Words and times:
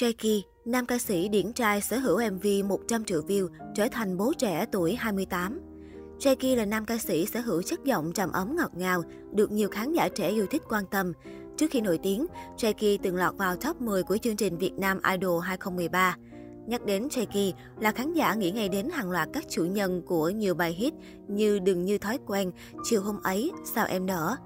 Jackie, 0.00 0.42
nam 0.64 0.86
ca 0.86 0.98
sĩ 0.98 1.28
điển 1.28 1.52
trai 1.52 1.80
sở 1.80 1.98
hữu 1.98 2.20
MV 2.32 2.46
100 2.68 3.04
triệu 3.04 3.22
view, 3.22 3.48
trở 3.74 3.88
thành 3.92 4.16
bố 4.16 4.32
trẻ 4.38 4.66
tuổi 4.72 4.94
28. 4.94 5.60
Jackie 6.18 6.56
là 6.56 6.64
nam 6.64 6.84
ca 6.84 6.98
sĩ 6.98 7.26
sở 7.26 7.40
hữu 7.40 7.62
chất 7.62 7.84
giọng 7.84 8.12
trầm 8.12 8.32
ấm 8.32 8.56
ngọt 8.56 8.70
ngào, 8.74 9.02
được 9.32 9.50
nhiều 9.50 9.68
khán 9.68 9.92
giả 9.92 10.08
trẻ 10.08 10.28
yêu 10.28 10.46
thích 10.46 10.62
quan 10.68 10.84
tâm. 10.86 11.12
Trước 11.56 11.66
khi 11.70 11.80
nổi 11.80 11.98
tiếng, 12.02 12.26
Jackie 12.56 12.98
từng 13.02 13.16
lọt 13.16 13.36
vào 13.36 13.56
top 13.56 13.80
10 13.80 14.02
của 14.02 14.16
chương 14.16 14.36
trình 14.36 14.58
Việt 14.58 14.72
Nam 14.78 15.00
Idol 15.12 15.42
2013. 15.42 16.16
Nhắc 16.66 16.84
đến 16.86 17.08
Jackie 17.08 17.52
là 17.80 17.92
khán 17.92 18.12
giả 18.12 18.34
nghĩ 18.34 18.50
ngay 18.50 18.68
đến 18.68 18.88
hàng 18.90 19.10
loạt 19.10 19.28
các 19.32 19.44
chủ 19.48 19.64
nhân 19.64 20.02
của 20.06 20.30
nhiều 20.30 20.54
bài 20.54 20.72
hit 20.72 20.94
như 21.28 21.58
Đừng 21.58 21.84
như 21.84 21.98
thói 21.98 22.18
quen, 22.26 22.50
Chiều 22.84 23.02
hôm 23.02 23.22
ấy, 23.22 23.52
Sao 23.74 23.86
em 23.86 24.06
nở. 24.06 24.36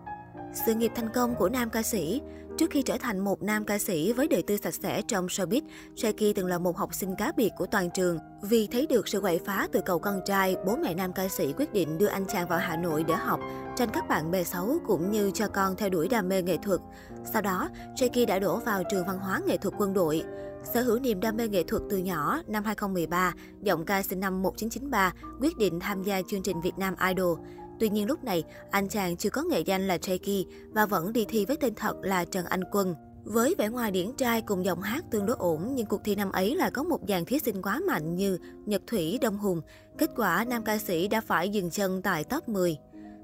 Sự 0.52 0.74
nghiệp 0.74 0.92
thành 0.94 1.08
công 1.14 1.34
của 1.34 1.48
nam 1.48 1.70
ca 1.70 1.82
sĩ 1.82 2.20
Trước 2.58 2.70
khi 2.70 2.82
trở 2.82 2.98
thành 2.98 3.18
một 3.18 3.42
nam 3.42 3.64
ca 3.64 3.78
sĩ 3.78 4.12
với 4.12 4.28
đời 4.28 4.42
tư 4.42 4.56
sạch 4.56 4.74
sẽ 4.74 5.02
trong 5.02 5.26
showbiz, 5.26 5.60
Jackie 5.96 6.32
từng 6.36 6.46
là 6.46 6.58
một 6.58 6.76
học 6.76 6.94
sinh 6.94 7.16
cá 7.16 7.32
biệt 7.36 7.50
của 7.56 7.66
toàn 7.66 7.90
trường. 7.90 8.18
Vì 8.42 8.66
thấy 8.66 8.86
được 8.86 9.08
sự 9.08 9.20
quậy 9.20 9.40
phá 9.46 9.68
từ 9.72 9.80
cậu 9.86 9.98
con 9.98 10.20
trai, 10.24 10.56
bố 10.66 10.76
mẹ 10.76 10.94
nam 10.94 11.12
ca 11.12 11.28
sĩ 11.28 11.52
quyết 11.52 11.72
định 11.72 11.98
đưa 11.98 12.06
anh 12.06 12.24
chàng 12.26 12.48
vào 12.48 12.58
Hà 12.58 12.76
Nội 12.76 13.04
để 13.08 13.14
học, 13.14 13.40
tranh 13.76 13.88
các 13.92 14.08
bạn 14.08 14.30
bè 14.30 14.44
xấu 14.44 14.78
cũng 14.86 15.10
như 15.10 15.30
cho 15.34 15.48
con 15.48 15.76
theo 15.76 15.88
đuổi 15.88 16.08
đam 16.08 16.28
mê 16.28 16.42
nghệ 16.42 16.56
thuật. 16.62 16.80
Sau 17.32 17.42
đó, 17.42 17.68
Jackie 17.96 18.26
đã 18.26 18.38
đổ 18.38 18.56
vào 18.56 18.82
trường 18.90 19.06
văn 19.06 19.18
hóa 19.18 19.40
nghệ 19.46 19.56
thuật 19.56 19.74
quân 19.78 19.94
đội. 19.94 20.24
Sở 20.74 20.82
hữu 20.82 20.98
niềm 20.98 21.20
đam 21.20 21.36
mê 21.36 21.48
nghệ 21.48 21.62
thuật 21.62 21.82
từ 21.90 21.98
nhỏ, 21.98 22.40
năm 22.46 22.64
2013, 22.64 23.34
giọng 23.62 23.84
ca 23.84 24.02
sinh 24.02 24.20
năm 24.20 24.42
1993 24.42 25.12
quyết 25.40 25.56
định 25.56 25.80
tham 25.80 26.02
gia 26.02 26.22
chương 26.22 26.42
trình 26.42 26.60
Việt 26.60 26.78
Nam 26.78 26.94
Idol. 27.08 27.38
Tuy 27.80 27.88
nhiên 27.88 28.06
lúc 28.06 28.24
này, 28.24 28.44
anh 28.70 28.88
chàng 28.88 29.16
chưa 29.16 29.30
có 29.30 29.42
nghệ 29.42 29.60
danh 29.60 29.86
là 29.86 29.96
Jakey 29.96 30.44
và 30.70 30.86
vẫn 30.86 31.12
đi 31.12 31.24
thi 31.28 31.44
với 31.44 31.56
tên 31.56 31.74
thật 31.74 31.96
là 32.02 32.24
Trần 32.24 32.44
Anh 32.46 32.64
Quân. 32.72 32.94
Với 33.24 33.54
vẻ 33.58 33.68
ngoài 33.68 33.90
điển 33.90 34.12
trai 34.16 34.42
cùng 34.42 34.64
giọng 34.64 34.82
hát 34.82 35.04
tương 35.10 35.26
đối 35.26 35.36
ổn, 35.36 35.72
nhưng 35.74 35.86
cuộc 35.86 36.00
thi 36.04 36.14
năm 36.14 36.32
ấy 36.32 36.56
là 36.56 36.70
có 36.70 36.82
một 36.82 37.00
dàn 37.08 37.24
thí 37.24 37.38
sinh 37.38 37.62
quá 37.62 37.80
mạnh 37.86 38.16
như 38.16 38.38
Nhật 38.66 38.82
Thủy, 38.86 39.18
Đông 39.22 39.38
Hùng. 39.38 39.60
Kết 39.98 40.10
quả, 40.16 40.44
nam 40.44 40.64
ca 40.64 40.78
sĩ 40.78 41.08
đã 41.08 41.20
phải 41.20 41.48
dừng 41.48 41.70
chân 41.70 42.02
tại 42.02 42.24
top 42.24 42.48
10. 42.48 42.76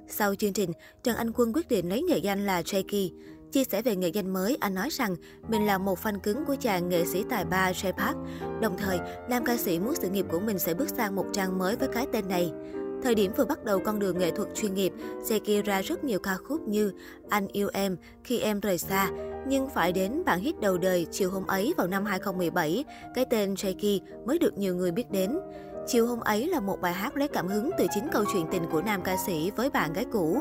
Sau 0.09 0.35
chương 0.35 0.53
trình, 0.53 0.73
Trần 1.03 1.17
Anh 1.17 1.33
Quân 1.35 1.53
quyết 1.53 1.69
định 1.69 1.89
lấy 1.89 2.03
nghệ 2.03 2.19
danh 2.19 2.47
là 2.47 2.63
Jakey. 2.63 3.11
Chia 3.53 3.65
sẻ 3.65 3.83
về 3.83 3.97
nghệ 3.97 4.09
danh 4.09 4.33
mới, 4.33 4.57
anh 4.61 4.75
nói 4.75 4.89
rằng 4.91 5.17
mình 5.49 5.67
là 5.67 5.79
một 5.79 5.99
fan 5.99 6.19
cứng 6.19 6.45
của 6.45 6.57
chàng 6.61 6.89
nghệ 6.89 7.05
sĩ 7.05 7.25
tài 7.31 7.45
ba 7.45 7.73
Jay 7.73 7.93
Park. 7.93 8.17
Đồng 8.61 8.77
thời, 8.79 8.99
nam 9.29 9.45
ca 9.45 9.57
sĩ 9.57 9.79
muốn 9.79 9.95
sự 9.95 10.11
nghiệp 10.11 10.27
của 10.31 10.41
mình 10.41 10.59
sẽ 10.59 10.75
bước 10.75 10.89
sang 10.89 11.17
một 11.17 11.27
trang 11.33 11.59
mới 11.59 11.77
với 11.77 11.89
cái 11.93 12.07
tên 12.13 12.29
này. 12.29 12.53
Thời 13.03 13.15
điểm 13.15 13.33
vừa 13.37 13.45
bắt 13.45 13.65
đầu 13.65 13.81
con 13.85 13.99
đường 13.99 14.19
nghệ 14.19 14.31
thuật 14.31 14.49
chuyên 14.55 14.75
nghiệp, 14.75 14.93
Seki 15.25 15.65
ra 15.65 15.83
rất 15.83 16.05
nhiều 16.05 16.19
ca 16.19 16.37
khúc 16.37 16.69
như 16.69 16.93
Anh 17.29 17.49
yêu 17.49 17.69
em, 17.73 17.97
Khi 18.25 18.41
em 18.41 18.61
rời 18.61 18.79
xa. 18.79 19.11
Nhưng 19.49 19.69
phải 19.69 19.93
đến 19.93 20.23
bản 20.27 20.41
hit 20.41 20.61
đầu 20.61 20.79
đời 20.79 21.07
chiều 21.11 21.31
hôm 21.31 21.47
ấy 21.47 21.75
vào 21.77 21.87
năm 21.87 22.05
2017, 22.05 22.85
cái 23.15 23.25
tên 23.31 23.57
Seki 23.57 24.01
mới 24.27 24.39
được 24.39 24.59
nhiều 24.59 24.75
người 24.75 24.91
biết 24.91 25.11
đến. 25.11 25.39
Chiều 25.87 26.07
hôm 26.07 26.21
ấy 26.21 26.49
là 26.49 26.61
một 26.61 26.81
bài 26.81 26.93
hát 26.93 27.17
lấy 27.17 27.29
cảm 27.29 27.49
hứng 27.49 27.71
từ 27.79 27.87
chính 27.95 28.09
câu 28.13 28.25
chuyện 28.33 28.47
tình 28.51 28.63
của 28.73 28.83
nam 28.83 29.03
ca 29.03 29.17
sĩ 29.27 29.51
với 29.57 29.71
bạn 29.71 29.93
gái 29.93 30.05
cũ. 30.13 30.39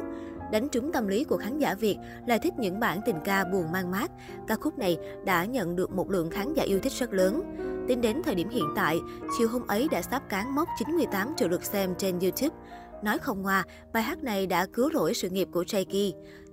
Đánh 0.51 0.69
trúng 0.69 0.91
tâm 0.91 1.07
lý 1.07 1.23
của 1.23 1.37
khán 1.37 1.57
giả 1.57 1.73
Việt 1.73 1.97
là 2.27 2.37
thích 2.37 2.53
những 2.57 2.79
bản 2.79 2.99
tình 3.05 3.15
ca 3.23 3.43
buồn 3.43 3.71
mang 3.71 3.91
mát. 3.91 4.11
Ca 4.47 4.55
khúc 4.55 4.77
này 4.77 4.97
đã 5.25 5.45
nhận 5.45 5.75
được 5.75 5.91
một 5.91 6.11
lượng 6.11 6.29
khán 6.29 6.53
giả 6.53 6.63
yêu 6.63 6.79
thích 6.79 6.93
rất 6.93 7.13
lớn. 7.13 7.43
Tính 7.87 8.01
đến 8.01 8.21
thời 8.23 8.35
điểm 8.35 8.49
hiện 8.49 8.65
tại, 8.75 8.99
chiều 9.37 9.47
hôm 9.49 9.67
ấy 9.67 9.87
đã 9.91 10.01
sắp 10.01 10.29
cán 10.29 10.55
mốc 10.55 10.69
98 10.77 11.33
triệu 11.37 11.47
lượt 11.47 11.63
xem 11.63 11.95
trên 11.97 12.19
YouTube. 12.19 12.55
Nói 13.03 13.17
không 13.17 13.41
ngoa, 13.41 13.63
bài 13.93 14.03
hát 14.03 14.23
này 14.23 14.47
đã 14.47 14.65
cứu 14.73 14.89
rỗi 14.93 15.13
sự 15.13 15.29
nghiệp 15.29 15.47
của 15.51 15.63
Jakey. 15.63 16.11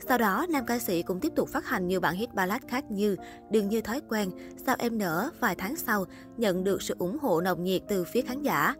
Sau 0.08 0.18
đó, 0.18 0.46
nam 0.50 0.66
ca 0.66 0.78
sĩ 0.78 1.02
cũng 1.02 1.20
tiếp 1.20 1.32
tục 1.36 1.48
phát 1.48 1.66
hành 1.66 1.88
nhiều 1.88 2.00
bản 2.00 2.14
hit 2.14 2.34
ballad 2.34 2.62
khác 2.68 2.84
như 2.90 3.16
Đừng 3.50 3.68
như 3.68 3.80
thói 3.80 4.00
quen, 4.08 4.30
Sao 4.66 4.76
em 4.78 4.98
nở 4.98 5.30
vài 5.40 5.54
tháng 5.54 5.76
sau, 5.76 6.04
nhận 6.36 6.64
được 6.64 6.82
sự 6.82 6.94
ủng 6.98 7.18
hộ 7.22 7.40
nồng 7.40 7.64
nhiệt 7.64 7.82
từ 7.88 8.04
phía 8.04 8.22
khán 8.22 8.42
giả. 8.42 8.74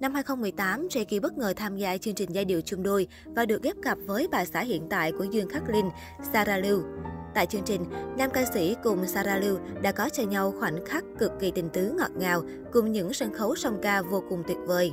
Năm 0.00 0.14
2018, 0.14 0.86
Jakey 0.88 1.20
bất 1.20 1.38
ngờ 1.38 1.54
tham 1.56 1.76
gia 1.76 1.96
chương 1.96 2.14
trình 2.14 2.30
giai 2.32 2.44
điệu 2.44 2.60
chung 2.60 2.82
đôi 2.82 3.06
và 3.24 3.46
được 3.46 3.62
ghép 3.62 3.76
cặp 3.82 3.98
với 4.06 4.28
bà 4.30 4.44
xã 4.44 4.60
hiện 4.60 4.86
tại 4.90 5.12
của 5.12 5.24
Dương 5.24 5.48
Khắc 5.48 5.68
Linh, 5.68 5.90
Sarah 6.32 6.64
Lưu. 6.64 6.82
Tại 7.36 7.46
chương 7.46 7.62
trình, 7.64 7.84
nam 8.18 8.30
ca 8.30 8.44
sĩ 8.54 8.76
cùng 8.82 9.06
Sarah 9.06 9.42
Lưu 9.42 9.58
đã 9.82 9.92
có 9.92 10.08
cho 10.08 10.22
nhau 10.22 10.54
khoảnh 10.60 10.84
khắc 10.86 11.04
cực 11.18 11.32
kỳ 11.40 11.50
tình 11.50 11.68
tứ 11.68 11.94
ngọt 11.98 12.10
ngào 12.18 12.42
cùng 12.72 12.92
những 12.92 13.12
sân 13.12 13.32
khấu 13.32 13.54
song 13.56 13.78
ca 13.82 14.02
vô 14.02 14.22
cùng 14.28 14.42
tuyệt 14.48 14.56
vời. 14.66 14.92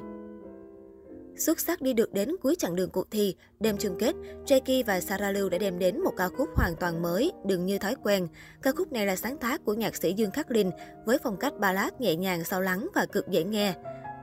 Xuất 1.35 1.59
sắc 1.59 1.81
đi 1.81 1.93
được 1.93 2.13
đến 2.13 2.29
cuối 2.41 2.55
chặng 2.59 2.75
đường 2.75 2.89
cuộc 2.89 3.11
thi, 3.11 3.35
đêm 3.59 3.77
chung 3.79 3.95
kết, 3.99 4.15
Jakey 4.45 4.83
và 4.87 4.99
Sarah 4.99 5.35
Lưu 5.35 5.49
đã 5.49 5.57
đem 5.57 5.79
đến 5.79 6.01
một 6.01 6.13
ca 6.17 6.29
khúc 6.29 6.49
hoàn 6.55 6.73
toàn 6.79 7.01
mới, 7.01 7.31
đừng 7.45 7.65
như 7.65 7.77
thói 7.77 7.95
quen. 8.03 8.27
Ca 8.61 8.71
khúc 8.71 8.91
này 8.91 9.05
là 9.05 9.15
sáng 9.15 9.37
tác 9.37 9.65
của 9.65 9.73
nhạc 9.73 9.95
sĩ 9.95 10.13
Dương 10.13 10.31
Khắc 10.31 10.51
Linh 10.51 10.71
với 11.05 11.17
phong 11.23 11.37
cách 11.37 11.53
ballad 11.59 11.93
nhẹ 11.99 12.15
nhàng 12.15 12.43
sâu 12.43 12.61
lắng 12.61 12.87
và 12.95 13.05
cực 13.05 13.27
dễ 13.27 13.43
nghe. 13.43 13.73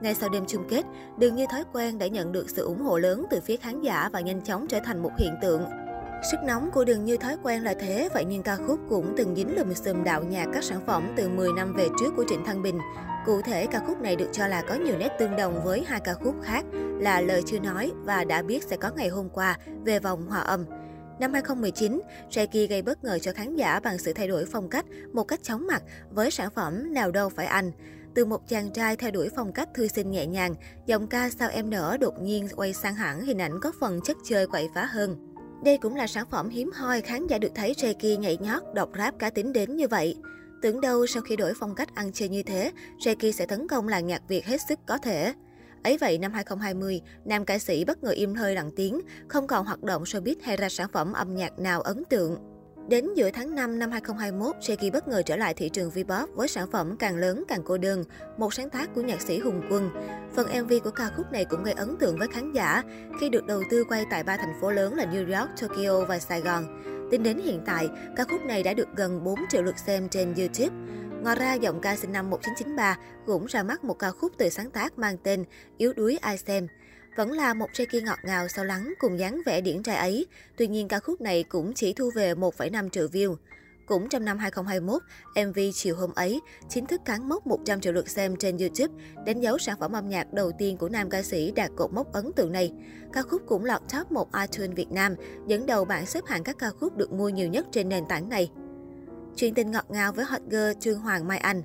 Ngay 0.01 0.15
sau 0.15 0.29
đêm 0.29 0.43
chung 0.47 0.63
kết, 0.69 0.85
đường 1.17 1.35
như 1.35 1.45
thói 1.51 1.63
quen 1.73 1.99
đã 1.99 2.07
nhận 2.07 2.31
được 2.31 2.49
sự 2.49 2.65
ủng 2.65 2.81
hộ 2.81 2.97
lớn 2.97 3.25
từ 3.29 3.41
phía 3.41 3.57
khán 3.57 3.81
giả 3.81 4.09
và 4.13 4.21
nhanh 4.21 4.41
chóng 4.41 4.67
trở 4.67 4.79
thành 4.79 5.03
một 5.03 5.11
hiện 5.17 5.35
tượng. 5.41 5.61
Sức 6.23 6.43
nóng 6.43 6.71
của 6.71 6.85
đường 6.85 7.05
như 7.05 7.17
thói 7.17 7.37
quen 7.43 7.63
là 7.63 7.73
thế, 7.79 8.09
vậy 8.13 8.25
nhưng 8.25 8.43
ca 8.43 8.55
khúc 8.55 8.79
cũng 8.89 9.13
từng 9.17 9.35
dính 9.35 9.55
lùm 9.55 9.73
xùm 9.73 10.03
đạo 10.03 10.23
nhạc 10.23 10.47
các 10.53 10.63
sản 10.63 10.81
phẩm 10.87 11.13
từ 11.17 11.29
10 11.29 11.49
năm 11.55 11.73
về 11.73 11.87
trước 11.99 12.13
của 12.15 12.25
Trịnh 12.29 12.45
Thăng 12.45 12.61
Bình. 12.61 12.79
Cụ 13.25 13.41
thể, 13.41 13.67
ca 13.67 13.79
khúc 13.79 14.01
này 14.01 14.15
được 14.15 14.29
cho 14.31 14.47
là 14.47 14.61
có 14.61 14.75
nhiều 14.75 14.97
nét 14.97 15.09
tương 15.19 15.35
đồng 15.35 15.63
với 15.63 15.83
hai 15.87 15.99
ca 15.99 16.13
khúc 16.13 16.35
khác 16.43 16.65
là 16.99 17.21
Lời 17.21 17.41
chưa 17.45 17.59
nói 17.59 17.91
và 18.03 18.23
Đã 18.23 18.41
biết 18.41 18.63
sẽ 18.63 18.77
có 18.77 18.91
ngày 18.95 19.09
hôm 19.09 19.29
qua 19.29 19.57
về 19.85 19.99
vòng 19.99 20.27
hòa 20.27 20.39
âm. 20.39 20.65
Năm 21.19 21.33
2019, 21.33 22.01
Jackie 22.29 22.67
gây 22.67 22.81
bất 22.81 23.03
ngờ 23.03 23.19
cho 23.21 23.31
khán 23.33 23.55
giả 23.55 23.79
bằng 23.79 23.97
sự 23.97 24.13
thay 24.13 24.27
đổi 24.27 24.45
phong 24.51 24.69
cách 24.69 24.85
một 25.13 25.23
cách 25.23 25.43
chóng 25.43 25.67
mặt 25.67 25.83
với 26.09 26.31
sản 26.31 26.49
phẩm 26.55 26.93
Nào 26.93 27.11
đâu 27.11 27.29
phải 27.29 27.45
anh. 27.45 27.71
Từ 28.15 28.25
một 28.25 28.47
chàng 28.47 28.71
trai 28.73 28.95
theo 28.95 29.11
đuổi 29.11 29.29
phong 29.35 29.53
cách 29.53 29.69
thư 29.73 29.87
sinh 29.87 30.11
nhẹ 30.11 30.25
nhàng, 30.25 30.55
giọng 30.85 31.07
ca 31.07 31.29
Sao 31.29 31.49
em 31.49 31.69
nở 31.69 31.97
đột 32.01 32.21
nhiên 32.21 32.47
quay 32.55 32.73
sang 32.73 32.95
hẳn 32.95 33.21
hình 33.21 33.41
ảnh 33.41 33.59
có 33.61 33.71
phần 33.79 33.99
chất 34.05 34.17
chơi 34.25 34.47
quậy 34.47 34.69
phá 34.75 34.85
hơn. 34.85 35.30
Đây 35.63 35.77
cũng 35.77 35.95
là 35.95 36.07
sản 36.07 36.25
phẩm 36.29 36.49
hiếm 36.49 36.71
hoi 36.73 37.01
khán 37.01 37.27
giả 37.27 37.37
được 37.37 37.51
thấy 37.55 37.73
Jackie 37.73 38.19
nhảy 38.19 38.37
nhót, 38.37 38.63
đọc 38.73 38.89
rap 38.97 39.19
cá 39.19 39.29
tính 39.29 39.53
đến 39.53 39.75
như 39.75 39.87
vậy. 39.87 40.15
Tưởng 40.61 40.81
đâu 40.81 41.07
sau 41.07 41.21
khi 41.21 41.35
đổi 41.35 41.53
phong 41.59 41.75
cách 41.75 41.95
ăn 41.95 42.11
chơi 42.13 42.29
như 42.29 42.43
thế, 42.43 42.71
Jackie 42.99 43.31
sẽ 43.31 43.45
tấn 43.45 43.67
công 43.67 43.87
làng 43.87 44.07
nhạc 44.07 44.21
Việt 44.27 44.45
hết 44.45 44.57
sức 44.69 44.79
có 44.85 44.97
thể. 44.97 45.33
Ấy 45.83 45.97
vậy 45.97 46.17
năm 46.17 46.33
2020, 46.33 47.01
nam 47.25 47.45
ca 47.45 47.59
sĩ 47.59 47.85
bất 47.85 48.03
ngờ 48.03 48.11
im 48.11 48.35
hơi 48.35 48.55
lặng 48.55 48.71
tiếng, 48.75 49.01
không 49.27 49.47
còn 49.47 49.65
hoạt 49.65 49.83
động 49.83 50.03
showbiz 50.03 50.35
hay 50.43 50.57
ra 50.57 50.69
sản 50.69 50.89
phẩm 50.93 51.13
âm 51.13 51.35
nhạc 51.35 51.59
nào 51.59 51.81
ấn 51.81 52.03
tượng. 52.09 52.50
Đến 52.87 53.13
giữa 53.15 53.29
tháng 53.31 53.55
5 53.55 53.79
năm 53.79 53.91
2021, 53.91 54.55
Shaky 54.61 54.91
bất 54.91 55.07
ngờ 55.07 55.21
trở 55.25 55.35
lại 55.35 55.53
thị 55.53 55.69
trường 55.69 55.89
V-pop 55.89 56.27
với 56.35 56.47
sản 56.47 56.71
phẩm 56.71 56.95
Càng 56.99 57.15
lớn 57.15 57.43
càng 57.47 57.61
cô 57.65 57.77
đơn, 57.77 58.03
một 58.37 58.53
sáng 58.53 58.69
tác 58.69 58.95
của 58.95 59.01
nhạc 59.01 59.21
sĩ 59.21 59.39
Hùng 59.39 59.61
Quân. 59.69 59.89
Phần 60.35 60.47
MV 60.63 60.73
của 60.83 60.91
ca 60.91 61.09
khúc 61.17 61.31
này 61.31 61.45
cũng 61.45 61.63
gây 61.63 61.73
ấn 61.73 61.97
tượng 61.99 62.17
với 62.17 62.27
khán 62.27 62.53
giả 62.53 62.83
khi 63.19 63.29
được 63.29 63.45
đầu 63.47 63.63
tư 63.69 63.83
quay 63.83 64.05
tại 64.09 64.23
ba 64.23 64.37
thành 64.37 64.53
phố 64.61 64.71
lớn 64.71 64.95
là 64.95 65.05
New 65.05 65.39
York, 65.39 65.49
Tokyo 65.61 66.05
và 66.05 66.19
Sài 66.19 66.41
Gòn. 66.41 66.81
Tính 67.11 67.23
đến 67.23 67.39
hiện 67.39 67.61
tại, 67.65 67.89
ca 68.15 68.23
khúc 68.23 68.41
này 68.41 68.63
đã 68.63 68.73
được 68.73 68.87
gần 68.95 69.23
4 69.23 69.39
triệu 69.49 69.61
lượt 69.61 69.79
xem 69.79 70.09
trên 70.09 70.33
YouTube. 70.33 70.77
Ngoài 71.23 71.35
ra, 71.35 71.53
giọng 71.53 71.81
ca 71.81 71.95
sinh 71.95 72.11
năm 72.11 72.29
1993 72.29 72.97
cũng 73.25 73.45
ra 73.45 73.63
mắt 73.63 73.83
một 73.83 73.99
ca 73.99 74.11
khúc 74.11 74.31
từ 74.37 74.49
sáng 74.49 74.71
tác 74.71 74.99
mang 74.99 75.17
tên 75.23 75.45
Yếu 75.77 75.93
đuối 75.93 76.17
ai 76.21 76.37
xem. 76.37 76.67
Vẫn 77.15 77.31
là 77.31 77.53
một 77.53 77.69
Jackie 77.73 78.05
ngọt 78.05 78.19
ngào 78.23 78.47
sâu 78.47 78.65
lắng 78.65 78.93
cùng 78.99 79.19
dáng 79.19 79.41
vẻ 79.45 79.61
điển 79.61 79.83
trai 79.83 79.95
ấy, 79.95 80.25
tuy 80.57 80.67
nhiên 80.67 80.87
ca 80.87 80.99
khúc 80.99 81.21
này 81.21 81.43
cũng 81.43 81.73
chỉ 81.73 81.93
thu 81.93 82.11
về 82.15 82.33
1,5 82.33 82.89
triệu 82.89 83.07
view. 83.07 83.35
Cũng 83.85 84.09
trong 84.09 84.25
năm 84.25 84.37
2021, 84.37 85.01
MV 85.47 85.59
chiều 85.73 85.95
hôm 85.95 86.11
ấy 86.15 86.41
chính 86.69 86.85
thức 86.85 87.01
cán 87.05 87.29
mốc 87.29 87.47
100 87.47 87.81
triệu 87.81 87.93
lượt 87.93 88.09
xem 88.09 88.35
trên 88.35 88.57
YouTube, 88.57 89.03
đánh 89.25 89.41
dấu 89.41 89.57
sản 89.57 89.79
phẩm 89.79 89.91
âm 89.91 90.09
nhạc 90.09 90.33
đầu 90.33 90.51
tiên 90.57 90.77
của 90.77 90.89
nam 90.89 91.09
ca 91.09 91.23
sĩ 91.23 91.51
đạt 91.51 91.71
cột 91.75 91.93
mốc 91.93 92.13
ấn 92.13 92.31
tượng 92.35 92.51
này. 92.51 92.73
Ca 93.13 93.21
khúc 93.21 93.41
cũng 93.47 93.65
lọt 93.65 93.81
top 93.93 94.11
1 94.11 94.27
iTunes 94.41 94.75
Việt 94.75 94.91
Nam, 94.91 95.15
dẫn 95.47 95.65
đầu 95.65 95.85
bảng 95.85 96.05
xếp 96.05 96.25
hạng 96.27 96.43
các 96.43 96.55
ca 96.59 96.69
khúc 96.69 96.97
được 96.97 97.11
mua 97.11 97.29
nhiều 97.29 97.47
nhất 97.47 97.65
trên 97.71 97.89
nền 97.89 98.03
tảng 98.09 98.29
này. 98.29 98.51
Chuyện 99.35 99.53
tình 99.53 99.71
ngọt 99.71 99.85
ngào 99.89 100.13
với 100.13 100.25
hot 100.25 100.41
girl 100.49 100.71
Trương 100.79 100.99
Hoàng 100.99 101.27
Mai 101.27 101.37
Anh 101.37 101.63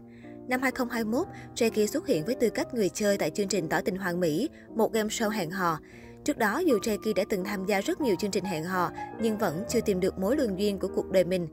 Năm 0.48 0.62
2021, 0.62 1.26
Jackie 1.54 1.86
xuất 1.86 2.06
hiện 2.06 2.24
với 2.24 2.34
tư 2.34 2.50
cách 2.50 2.74
người 2.74 2.88
chơi 2.88 3.18
tại 3.18 3.30
chương 3.30 3.48
trình 3.48 3.68
Tỏ 3.68 3.80
tình 3.80 3.96
Hoàng 3.96 4.20
Mỹ, 4.20 4.48
một 4.74 4.92
game 4.92 5.08
show 5.08 5.28
hẹn 5.28 5.50
hò. 5.50 5.78
Trước 6.24 6.38
đó, 6.38 6.58
dù 6.58 6.78
Jackie 6.78 7.14
đã 7.14 7.24
từng 7.28 7.44
tham 7.44 7.66
gia 7.66 7.80
rất 7.80 8.00
nhiều 8.00 8.16
chương 8.18 8.30
trình 8.30 8.44
hẹn 8.44 8.64
hò, 8.64 8.90
nhưng 9.20 9.38
vẫn 9.38 9.64
chưa 9.68 9.80
tìm 9.80 10.00
được 10.00 10.18
mối 10.18 10.36
lương 10.36 10.58
duyên 10.58 10.78
của 10.78 10.88
cuộc 10.94 11.10
đời 11.10 11.24
mình. 11.24 11.48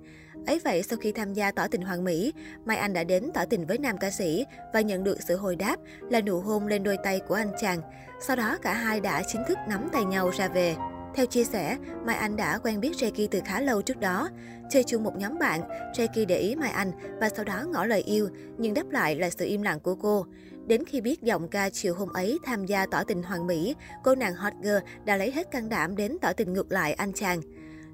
Ấy 0.48 0.60
vậy, 0.64 0.84
sau 0.84 1.00
khi 1.02 1.12
tham 1.12 1.34
gia 1.34 1.52
tỏ 1.52 1.68
tình 1.68 1.82
Hoàng 1.82 2.04
Mỹ, 2.04 2.34
Mai 2.66 2.78
Anh 2.78 2.94
đã 2.94 3.04
đến 3.04 3.32
tỏ 3.34 3.46
tình 3.50 3.66
với 3.66 3.78
nam 3.78 3.98
ca 3.98 4.12
sĩ 4.12 4.46
và 4.74 4.82
nhận 4.82 5.04
được 5.04 5.18
sự 5.28 5.38
hồi 5.38 5.56
đáp 5.56 5.76
là 6.10 6.22
nụ 6.22 6.40
hôn 6.40 6.68
lên 6.68 6.84
đôi 6.84 6.98
tay 7.04 7.20
của 7.28 7.36
anh 7.36 7.52
chàng. 7.62 7.82
Sau 8.22 8.36
đó, 8.36 8.58
cả 8.62 8.74
hai 8.74 9.00
đã 9.00 9.24
chính 9.28 9.42
thức 9.48 9.58
nắm 9.70 9.90
tay 9.92 10.06
nhau 10.06 10.30
ra 10.30 10.48
về. 10.48 10.76
Theo 11.16 11.26
chia 11.26 11.44
sẻ, 11.44 11.78
Mai 12.06 12.16
Anh 12.16 12.36
đã 12.36 12.60
quen 12.64 12.80
biết 12.80 12.92
Jackie 12.92 13.28
từ 13.32 13.40
khá 13.46 13.62
lâu 13.62 13.82
trước 13.82 14.00
đó. 14.00 14.30
Chơi 14.70 14.84
chung 14.84 15.04
một 15.04 15.16
nhóm 15.16 15.40
bạn, 15.40 15.62
Jackie 15.94 16.26
để 16.26 16.38
ý 16.38 16.56
Mai 16.56 16.72
Anh 16.72 16.92
và 17.20 17.30
sau 17.30 17.46
đó 17.46 17.66
ngỏ 17.72 17.86
lời 17.86 18.02
yêu, 18.02 18.30
nhưng 18.58 18.74
đáp 18.74 18.90
lại 18.90 19.16
là 19.16 19.30
sự 19.30 19.46
im 19.46 19.62
lặng 19.62 19.80
của 19.80 19.96
cô. 19.96 20.26
Đến 20.68 20.86
khi 20.86 21.02
biết 21.02 21.22
giọng 21.22 21.48
ca 21.48 21.70
chiều 21.70 21.96
hôm 21.96 22.10
ấy 22.14 22.38
tham 22.46 22.66
gia 22.66 22.86
tỏ 22.86 23.04
tình 23.04 23.24
hoàng 23.24 23.48
mỹ, 23.48 23.76
cô 24.04 24.16
nàng 24.16 24.34
hot 24.34 24.54
girl 24.62 24.78
đã 25.06 25.18
lấy 25.18 25.32
hết 25.32 25.52
can 25.52 25.70
đảm 25.70 25.96
đến 25.96 26.18
tỏ 26.22 26.34
tình 26.34 26.54
ngược 26.54 26.72
lại 26.72 26.94
anh 26.94 27.14
chàng. 27.14 27.42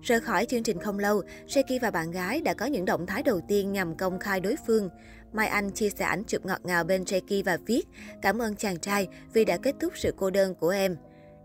Rời 0.02 0.20
khỏi 0.20 0.46
chương 0.46 0.64
trình 0.64 0.80
không 0.80 1.00
lâu, 1.00 1.22
Jackie 1.48 1.80
và 1.82 1.92
bạn 1.92 2.12
gái 2.12 2.42
đã 2.42 2.54
có 2.54 2.66
những 2.66 2.86
động 2.86 3.06
thái 3.06 3.24
đầu 3.24 3.42
tiên 3.48 3.72
nhằm 3.72 3.98
công 3.98 4.20
khai 4.20 4.40
đối 4.40 4.56
phương. 4.68 4.90
Mai 5.34 5.48
Anh 5.48 5.72
chia 5.72 5.90
sẻ 5.90 6.06
ảnh 6.06 6.24
chụp 6.24 6.46
ngọt 6.46 6.60
ngào 6.64 6.84
bên 6.84 7.04
Jackie 7.04 7.44
và 7.44 7.58
viết 7.66 7.88
Cảm 8.22 8.42
ơn 8.42 8.56
chàng 8.56 8.80
trai 8.80 9.08
vì 9.34 9.46
đã 9.46 9.58
kết 9.58 9.76
thúc 9.80 9.94
sự 9.96 10.14
cô 10.18 10.30
đơn 10.30 10.56
của 10.56 10.70
em. 10.70 10.98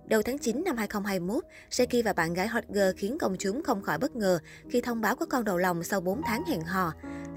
Đầu 0.06 0.23
tháng 0.23 0.39
9 0.39 0.65
năm 0.65 0.77
2021, 0.77 1.45
Seki 1.71 2.05
và 2.05 2.12
bạn 2.12 2.35
gái 2.35 2.49
hot 2.49 2.65
girl 2.69 2.91
khiến 2.97 3.19
công 3.19 3.37
chúng 3.39 3.62
không 3.62 3.83
khỏi 3.83 3.99
bất 3.99 4.17
ngờ 4.17 4.39
khi 4.71 4.81
thông 4.81 5.01
báo 5.01 5.17
có 5.17 5.27
con 5.27 5.45
đầu 5.45 5.59
lòng 5.59 5.83
sau 5.83 6.01
4 6.01 6.23
tháng 6.27 6.45
hẹn 6.45 6.61
hò. 6.61 6.93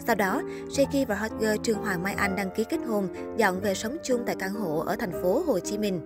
Sau 0.08 0.16
đó, 0.16 0.42
Seki 0.72 1.08
và 1.08 1.16
hot 1.16 1.32
girl 1.40 1.56
Trương 1.64 1.78
Hoàng 1.78 2.04
Mai 2.04 2.14
Anh 2.14 2.36
đăng 2.36 2.50
ký 2.56 2.64
kết 2.70 2.80
hôn, 2.88 3.08
dọn 3.38 3.60
về 3.62 3.74
sống 3.74 3.98
chung 4.04 4.24
tại 4.26 4.36
căn 4.40 4.54
hộ 4.54 4.80
ở 4.80 4.96
thành 4.96 5.22
phố 5.22 5.44
Hồ 5.48 5.60
Chí 5.60 5.78
Minh. 5.78 6.02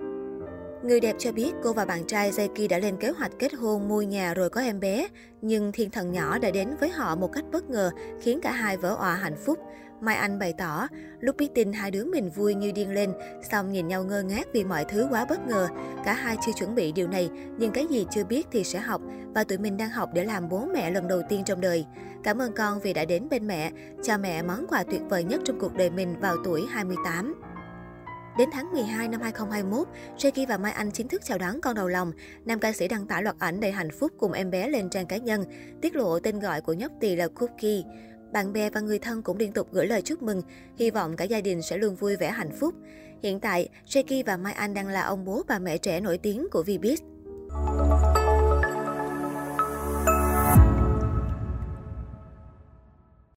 Người 0.83 0.99
đẹp 0.99 1.15
cho 1.19 1.31
biết 1.31 1.51
cô 1.63 1.73
và 1.73 1.85
bạn 1.85 2.07
trai 2.07 2.31
Jaiki 2.31 2.67
đã 2.67 2.79
lên 2.79 2.97
kế 2.97 3.09
hoạch 3.09 3.31
kết 3.39 3.53
hôn, 3.53 3.87
mua 3.87 4.01
nhà 4.01 4.33
rồi 4.33 4.49
có 4.49 4.61
em 4.61 4.79
bé. 4.79 5.07
Nhưng 5.41 5.71
thiên 5.71 5.89
thần 5.89 6.11
nhỏ 6.11 6.39
đã 6.39 6.51
đến 6.51 6.75
với 6.79 6.89
họ 6.89 7.15
một 7.15 7.33
cách 7.33 7.45
bất 7.51 7.69
ngờ, 7.69 7.91
khiến 8.21 8.39
cả 8.41 8.51
hai 8.51 8.77
vỡ 8.77 8.95
òa 8.95 9.15
hạnh 9.15 9.37
phúc. 9.45 9.59
Mai 10.01 10.15
Anh 10.15 10.39
bày 10.39 10.53
tỏ, 10.57 10.87
lúc 11.19 11.37
biết 11.37 11.49
tin 11.55 11.73
hai 11.73 11.91
đứa 11.91 12.05
mình 12.05 12.29
vui 12.29 12.55
như 12.55 12.71
điên 12.71 12.91
lên, 12.91 13.13
xong 13.51 13.71
nhìn 13.71 13.87
nhau 13.87 14.03
ngơ 14.03 14.23
ngác 14.23 14.47
vì 14.53 14.63
mọi 14.63 14.85
thứ 14.85 15.07
quá 15.11 15.25
bất 15.29 15.47
ngờ. 15.47 15.67
Cả 16.05 16.13
hai 16.13 16.37
chưa 16.45 16.51
chuẩn 16.59 16.75
bị 16.75 16.91
điều 16.91 17.07
này, 17.07 17.29
nhưng 17.57 17.71
cái 17.71 17.87
gì 17.87 18.05
chưa 18.11 18.23
biết 18.23 18.47
thì 18.51 18.63
sẽ 18.63 18.79
học, 18.79 19.01
và 19.35 19.43
tụi 19.43 19.57
mình 19.57 19.77
đang 19.77 19.89
học 19.89 20.09
để 20.13 20.23
làm 20.23 20.49
bố 20.49 20.65
mẹ 20.73 20.91
lần 20.91 21.07
đầu 21.07 21.21
tiên 21.29 21.43
trong 21.45 21.61
đời. 21.61 21.85
Cảm 22.23 22.41
ơn 22.41 22.53
con 22.53 22.79
vì 22.79 22.93
đã 22.93 23.05
đến 23.05 23.29
bên 23.29 23.47
mẹ, 23.47 23.71
cho 24.03 24.17
mẹ 24.17 24.41
món 24.41 24.67
quà 24.67 24.83
tuyệt 24.83 25.01
vời 25.09 25.23
nhất 25.23 25.41
trong 25.45 25.59
cuộc 25.59 25.73
đời 25.73 25.89
mình 25.89 26.19
vào 26.19 26.35
tuổi 26.43 26.65
28. 26.69 27.41
Đến 28.37 28.49
tháng 28.53 28.71
12 28.71 29.07
năm 29.07 29.21
2021, 29.21 29.87
Jackie 30.17 30.47
và 30.47 30.57
Mai 30.57 30.71
Anh 30.71 30.91
chính 30.91 31.07
thức 31.07 31.21
chào 31.25 31.37
đón 31.37 31.61
con 31.61 31.75
đầu 31.75 31.87
lòng. 31.87 32.11
Nam 32.45 32.59
ca 32.59 32.71
sĩ 32.71 32.87
đăng 32.87 33.07
tải 33.07 33.23
loạt 33.23 33.35
ảnh 33.39 33.59
đầy 33.59 33.71
hạnh 33.71 33.91
phúc 33.99 34.11
cùng 34.17 34.31
em 34.31 34.51
bé 34.51 34.69
lên 34.69 34.89
trang 34.89 35.05
cá 35.05 35.17
nhân, 35.17 35.45
tiết 35.81 35.95
lộ 35.95 36.19
tên 36.19 36.39
gọi 36.39 36.61
của 36.61 36.73
nhóc 36.73 36.91
tỳ 36.99 37.15
là 37.15 37.27
Cookie. 37.27 37.83
Bạn 38.31 38.53
bè 38.53 38.69
và 38.69 38.81
người 38.81 38.99
thân 38.99 39.21
cũng 39.21 39.37
liên 39.37 39.51
tục 39.51 39.67
gửi 39.71 39.87
lời 39.87 40.01
chúc 40.01 40.21
mừng, 40.21 40.41
hy 40.77 40.89
vọng 40.89 41.15
cả 41.15 41.23
gia 41.23 41.41
đình 41.41 41.61
sẽ 41.61 41.77
luôn 41.77 41.95
vui 41.95 42.15
vẻ 42.15 42.31
hạnh 42.31 42.51
phúc. 42.59 42.75
Hiện 43.23 43.39
tại, 43.39 43.69
Jackie 43.87 44.23
và 44.25 44.37
Mai 44.37 44.53
Anh 44.53 44.73
đang 44.73 44.87
là 44.87 45.01
ông 45.01 45.25
bố 45.25 45.43
bà 45.47 45.59
mẹ 45.59 45.77
trẻ 45.77 45.99
nổi 45.99 46.17
tiếng 46.17 46.47
của 46.51 46.63
Vbiz. 46.63 46.97